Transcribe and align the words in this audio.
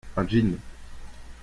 Un 0.17 0.25
jean. 0.27 0.57